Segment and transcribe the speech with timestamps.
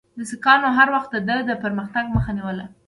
[0.29, 2.65] سیکهانو هر وخت د ده د پرمختګ مخه نیوله.